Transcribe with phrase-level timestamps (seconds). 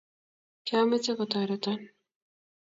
[0.65, 1.79] kiameche kotoreton.